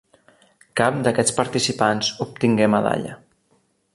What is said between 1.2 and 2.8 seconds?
participants obtingué